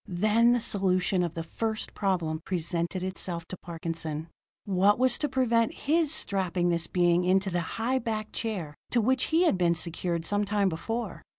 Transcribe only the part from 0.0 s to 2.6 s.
Then the solution of the first problem